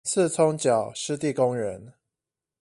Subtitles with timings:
[0.03, 1.93] 莿蔥腳濕地公園